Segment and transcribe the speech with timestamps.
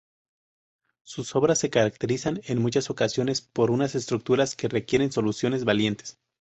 [1.03, 6.17] Sus obras se caracterizan en muchas ocasiones por unas estructuras que requieren soluciones valientes.